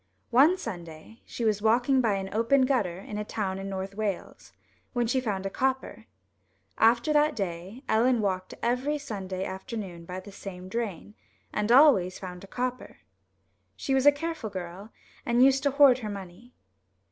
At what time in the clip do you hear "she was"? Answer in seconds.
1.27-1.61, 13.75-14.07